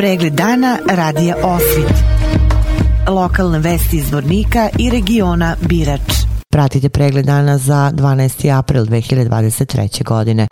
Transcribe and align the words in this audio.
Pregled 0.00 0.32
dana 0.32 0.78
radija 0.90 1.36
Osvit. 1.42 1.94
Lokalne 3.08 3.58
vesti 3.58 3.96
iz 3.96 4.12
Vornika 4.12 4.68
i 4.78 4.90
regiona 4.90 5.56
Birač. 5.68 6.00
Pratite 6.48 6.88
pregled 6.88 7.24
dana 7.26 7.58
za 7.58 7.92
12. 7.94 8.58
april 8.58 8.84
2023. 8.84 10.04
godine. 10.04 10.46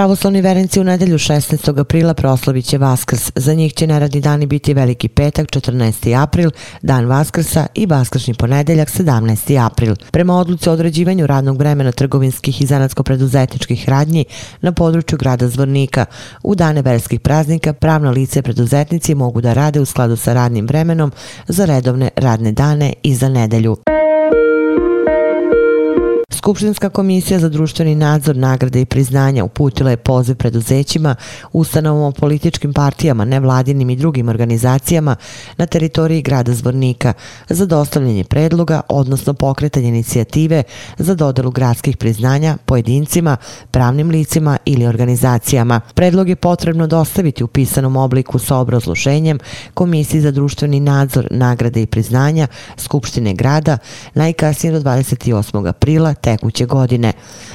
Pravoslavni 0.00 0.40
verenci 0.40 0.80
u 0.80 0.84
nedelju 0.84 1.18
16. 1.18 1.80
aprila 1.80 2.14
proslavit 2.14 2.64
će 2.64 2.78
Vaskrs. 2.78 3.32
Za 3.34 3.54
njih 3.54 3.74
će 3.74 3.86
neradni 3.86 4.20
dani 4.20 4.46
biti 4.46 4.74
Veliki 4.74 5.08
petak 5.08 5.46
14. 5.46 6.22
april, 6.22 6.50
Dan 6.82 7.06
Vaskrsa 7.06 7.66
i 7.74 7.86
Vaskršnji 7.86 8.34
ponedeljak 8.34 8.88
17. 8.88 9.66
april. 9.66 9.94
Prema 10.10 10.36
odluci 10.36 10.68
o 10.68 10.72
određivanju 10.72 11.26
radnog 11.26 11.58
vremena 11.58 11.92
trgovinskih 11.92 12.62
i 12.62 12.66
zanatsko-preduzetničkih 12.66 13.88
radnji 13.88 14.24
na 14.60 14.72
području 14.72 15.18
grada 15.18 15.48
Zvornika, 15.48 16.06
u 16.42 16.54
dane 16.54 16.82
verskih 16.82 17.20
praznika 17.20 17.72
pravna 17.72 18.10
lice 18.10 18.42
preduzetnici 18.42 19.14
mogu 19.14 19.40
da 19.40 19.52
rade 19.52 19.80
u 19.80 19.84
skladu 19.84 20.16
sa 20.16 20.32
radnim 20.32 20.66
vremenom 20.66 21.12
za 21.48 21.64
redovne 21.64 22.08
radne 22.16 22.52
dane 22.52 22.92
i 23.02 23.14
za 23.14 23.28
nedelju. 23.28 23.76
Skupštinska 26.40 26.88
komisija 26.88 27.38
za 27.38 27.48
društveni 27.48 27.94
nadzor, 27.94 28.36
nagrade 28.36 28.80
i 28.80 28.84
priznanja 28.84 29.44
uputila 29.44 29.90
je 29.90 29.96
poziv 29.96 30.36
preduzećima, 30.36 31.14
ustanovom 31.52 32.12
političkim 32.12 32.72
partijama, 32.72 33.24
nevladinim 33.24 33.90
i 33.90 33.96
drugim 33.96 34.28
organizacijama 34.28 35.16
na 35.56 35.66
teritoriji 35.66 36.22
grada 36.22 36.54
Zvornika 36.54 37.12
za 37.48 37.66
dostavljanje 37.66 38.24
predloga, 38.24 38.80
odnosno 38.88 39.34
pokretanje 39.34 39.88
inicijative 39.88 40.62
za 40.98 41.14
dodelu 41.14 41.50
gradskih 41.50 41.96
priznanja 41.96 42.56
pojedincima, 42.66 43.36
pravnim 43.70 44.10
licima 44.10 44.58
ili 44.64 44.86
organizacijama. 44.86 45.80
Predlog 45.94 46.28
je 46.28 46.36
potrebno 46.36 46.86
dostaviti 46.86 47.44
u 47.44 47.48
pisanom 47.48 47.96
obliku 47.96 48.38
sa 48.38 48.56
obrazloženjem 48.56 49.38
Komisiji 49.74 50.20
za 50.20 50.30
društveni 50.30 50.80
nadzor, 50.80 51.28
nagrade 51.30 51.82
i 51.82 51.86
priznanja 51.86 52.46
Skupštine 52.76 53.34
grada 53.34 53.78
najkasnije 54.14 54.72
do 54.72 54.80
28. 54.80 55.68
aprila 55.68 56.14
tekuće 56.30 56.66
godine. 56.66 57.12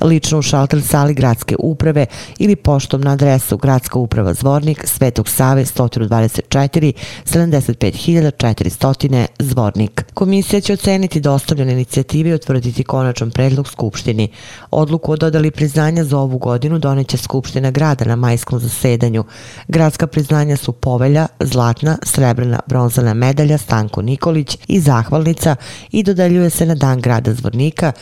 Lično 0.00 0.38
u 0.38 0.42
šalter 0.42 0.82
sali 0.82 1.14
gradske 1.14 1.56
uprave 1.58 2.06
ili 2.38 2.56
poštom 2.56 3.00
na 3.00 3.12
adresu 3.12 3.56
Gradska 3.56 3.98
uprava 3.98 4.34
Zvornik, 4.34 4.86
Svetog 4.86 5.28
Save, 5.28 5.64
124, 5.64 6.92
75400 7.24 9.26
Zvornik. 9.38 10.04
Komisija 10.14 10.60
će 10.60 10.72
oceniti 10.72 11.20
dostavljene 11.20 11.72
inicijative 11.72 12.30
i 12.30 12.32
otvrditi 12.32 12.84
konačan 12.84 13.30
predlog 13.30 13.68
Skupštini. 13.68 14.28
Odluku 14.70 15.12
o 15.12 15.16
dodali 15.16 15.50
priznanja 15.50 16.04
za 16.04 16.18
ovu 16.18 16.38
godinu 16.38 16.78
doneće 16.78 17.16
Skupština 17.16 17.70
grada 17.70 18.04
na 18.04 18.16
majskom 18.16 18.60
zasedanju. 18.60 19.24
Gradska 19.68 20.06
priznanja 20.06 20.56
su 20.56 20.72
Povelja, 20.72 21.26
Zlatna, 21.40 21.98
Srebrna, 22.02 22.60
Bronzana 22.66 23.14
medalja 23.14 23.58
Stanko 23.58 24.02
Nikolić 24.02 24.58
i 24.68 24.80
Zahvalnica 24.80 25.56
i 25.92 26.02
dodeljuje 26.02 26.50
se 26.50 26.66
na 26.66 26.74
dan 26.74 27.00
grada 27.00 27.34
Zvornika 27.34 27.92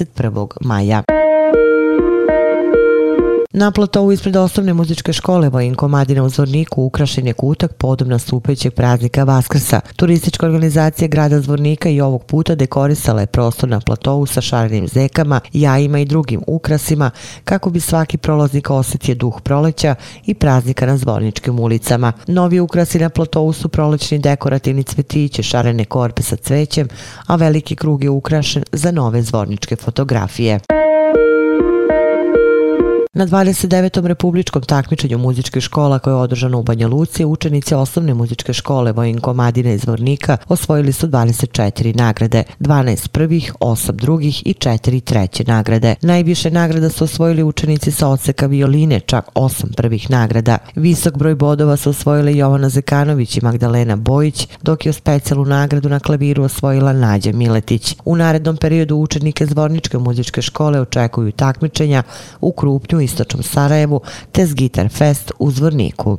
10 0.00 0.16
prevog 0.16 0.56
maja. 0.64 1.04
Na 3.52 3.70
platovu 3.70 4.12
ispred 4.12 4.36
osnovne 4.36 4.72
muzičke 4.72 5.12
škole 5.12 5.48
Vojinko 5.48 5.88
Madina 5.88 6.22
u 6.22 6.28
Zvorniku 6.28 6.82
ukrašen 6.82 7.26
je 7.26 7.32
kutak 7.32 7.74
podom 7.74 8.08
nastupajućeg 8.08 8.74
praznika 8.74 9.24
Vaskrsa. 9.24 9.80
Turistička 9.96 10.46
organizacija 10.46 11.08
grada 11.08 11.40
Zvornika 11.40 11.88
i 11.88 12.00
ovog 12.00 12.24
puta 12.24 12.54
dekorisala 12.54 13.20
je 13.20 13.26
prostor 13.26 13.68
na 13.68 13.80
platovu 13.80 14.26
sa 14.26 14.40
šarenim 14.40 14.88
zekama, 14.88 15.40
jajima 15.52 15.98
i 15.98 16.04
drugim 16.04 16.40
ukrasima 16.46 17.10
kako 17.44 17.70
bi 17.70 17.80
svaki 17.80 18.18
prolaznik 18.18 18.70
osjetio 18.70 19.14
duh 19.14 19.40
proleća 19.40 19.94
i 20.26 20.34
praznika 20.34 20.86
na 20.86 20.96
zvorničkim 20.96 21.58
ulicama. 21.58 22.12
Novi 22.26 22.60
ukrasi 22.60 22.98
na 22.98 23.08
platovu 23.08 23.52
su 23.52 23.68
prolećni 23.68 24.18
dekorativni 24.18 24.82
cvetiće, 24.82 25.42
šarene 25.42 25.84
korpe 25.84 26.22
sa 26.22 26.36
cvećem, 26.36 26.88
a 27.26 27.36
veliki 27.36 27.76
krug 27.76 28.04
je 28.04 28.10
ukrašen 28.10 28.64
za 28.72 28.90
nove 28.90 29.22
zvorničke 29.22 29.76
fotografije. 29.76 30.60
Na 33.20 33.26
29. 33.26 34.06
republičkom 34.06 34.62
takmičenju 34.62 35.18
muzičke 35.18 35.60
škola 35.60 35.98
koje 35.98 36.12
je 36.12 36.16
održano 36.16 36.58
u 36.58 36.62
Banja 36.62 36.88
Luci, 36.88 37.24
učenici 37.24 37.74
osnovne 37.74 38.14
muzičke 38.14 38.52
škole 38.52 38.92
Vojin 38.92 39.20
Komadine 39.20 39.74
iz 39.74 39.86
Vornika 39.86 40.36
osvojili 40.48 40.92
su 40.92 41.08
24 41.08 41.96
nagrade, 41.96 42.42
12 42.60 43.08
prvih, 43.08 43.54
8 43.60 43.92
drugih 43.92 44.46
i 44.46 44.54
4 44.54 45.00
treće 45.00 45.44
nagrade. 45.46 45.94
Najviše 46.02 46.50
nagrada 46.50 46.88
su 46.88 47.04
osvojili 47.04 47.42
učenici 47.42 47.90
sa 47.90 48.08
odseka 48.08 48.46
violine, 48.46 49.00
čak 49.00 49.28
8 49.34 49.74
prvih 49.76 50.10
nagrada. 50.10 50.58
Visok 50.74 51.16
broj 51.16 51.34
bodova 51.34 51.76
su 51.76 51.90
osvojile 51.90 52.36
Jovana 52.36 52.68
Zekanović 52.68 53.36
i 53.36 53.44
Magdalena 53.44 53.96
Bojić, 53.96 54.48
dok 54.62 54.86
je 54.86 54.90
u 54.90 54.92
specijalnu 54.92 55.44
nagradu 55.44 55.88
na 55.88 56.00
klaviru 56.00 56.42
osvojila 56.42 56.92
Nađa 56.92 57.32
Miletić. 57.32 57.96
U 58.04 58.16
narednom 58.16 58.56
periodu 58.56 58.96
učenike 58.96 59.46
Zvorničke 59.46 59.98
muzičke 59.98 60.42
škole 60.42 60.80
očekuju 60.80 61.32
takmičenja 61.32 62.02
u 62.40 62.52
Krupnju 62.52 63.00
i 63.00 63.09
istočnom 63.10 63.42
Sarajevu 63.42 64.00
te 64.32 64.46
Zgitar 64.46 64.70
Gitar 64.70 64.88
Fest 64.88 65.32
u 65.38 65.50
Zvorniku. 65.50 66.18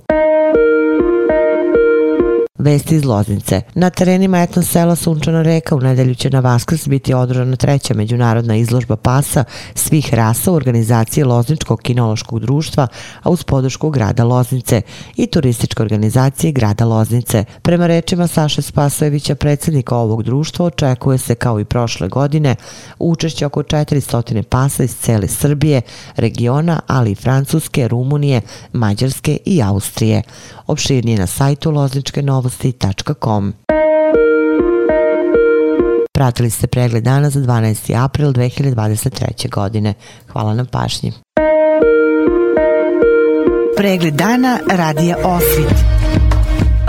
Vesti 2.62 2.96
iz 2.96 3.06
Loznice. 3.06 3.62
Na 3.76 3.90
terenima 3.90 4.42
etno 4.42 4.62
sela 4.64 4.96
Sunčana 4.96 5.42
reka 5.42 5.76
u 5.76 5.80
nedelju 5.80 6.16
će 6.16 6.30
na 6.30 6.40
Vaskrs 6.40 6.88
biti 6.88 7.14
održana 7.14 7.56
treća 7.56 7.94
međunarodna 7.94 8.56
izložba 8.56 8.96
pasa 8.96 9.44
svih 9.76 10.14
rasa 10.14 10.52
u 10.52 10.56
organizaciji 10.56 11.24
Lozničkog 11.24 11.82
kinološkog 11.82 12.40
društva, 12.40 12.88
a 13.24 13.30
uz 13.30 13.44
podršku 13.44 13.90
grada 13.90 14.24
Loznice 14.24 14.82
i 15.16 15.28
turističke 15.28 15.84
organizacije 15.84 16.52
grada 16.52 16.86
Loznice. 16.86 17.46
Prema 17.62 17.88
rečima 17.88 18.28
Saše 18.28 18.62
Spasojevića, 18.62 19.36
predsjednika 19.36 19.96
ovog 19.96 20.24
društva, 20.24 20.66
očekuje 20.66 21.18
se 21.18 21.36
kao 21.36 21.60
i 21.60 21.66
prošle 21.66 22.08
godine 22.08 22.56
učešće 23.00 23.46
oko 23.46 23.64
400 23.64 24.42
pasa 24.44 24.84
iz 24.84 24.96
cele 24.96 25.28
Srbije, 25.28 25.82
regiona, 26.16 26.80
ali 26.88 27.12
i 27.12 27.16
Francuske, 27.16 27.88
Rumunije, 27.88 28.42
Mađarske 28.74 29.38
i 29.46 29.62
Austrije. 29.62 30.24
Opširnije 30.68 31.20
na 31.20 31.28
sajtu 31.28 31.72
lozničke 31.72 32.22
novosti 32.22 32.51
novosti.com. 32.52 33.54
Pratili 36.14 36.50
ste 36.50 36.68
pregled 36.68 37.04
dana 37.04 37.30
za 37.30 37.40
12. 37.40 38.04
april 38.04 38.34
2023. 38.34 39.50
godine. 39.50 39.94
Hvala 40.32 40.54
na 40.54 40.66
pašnji. 40.66 41.14
Pregled 43.78 44.14
dana 44.14 44.60
radija 44.72 45.18
Osvit. 45.24 45.76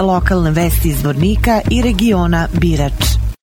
Lokalne 0.00 0.50
vesti 0.50 0.88
iz 0.88 1.04
Vornika 1.04 1.60
i 1.70 1.82
regiona 1.82 2.48
Birač. 2.52 3.11